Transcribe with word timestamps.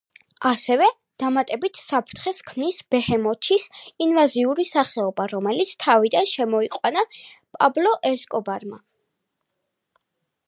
ასევე 0.49 0.85
დამატებით 1.23 1.79
საფრთხეს 1.81 2.39
ქმნის 2.51 2.79
ბეჰემოთის 2.95 3.65
ინვაზიური 4.07 4.65
სახეობა, 4.69 5.27
რომელიც 5.33 5.73
თავიდან 5.85 6.29
შემოიყვანა 6.31 7.03
პაბლო 7.59 7.93
ესკობარმა. 8.13 8.81